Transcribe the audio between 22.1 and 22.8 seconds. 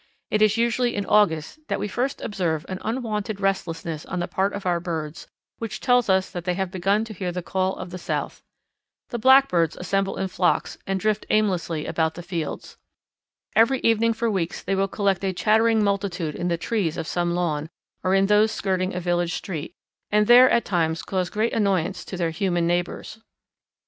their human